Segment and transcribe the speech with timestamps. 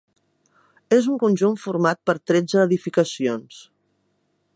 [0.95, 3.61] És un conjunt format per tretze edificacions.